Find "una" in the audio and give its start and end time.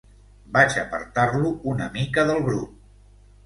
1.75-1.93